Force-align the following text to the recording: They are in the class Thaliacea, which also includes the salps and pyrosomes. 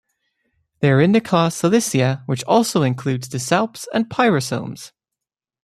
They 0.79 0.89
are 0.89 0.99
in 0.99 1.11
the 1.11 1.21
class 1.21 1.61
Thaliacea, 1.61 2.23
which 2.25 2.43
also 2.45 2.81
includes 2.81 3.29
the 3.29 3.37
salps 3.37 3.85
and 3.93 4.09
pyrosomes. 4.09 4.93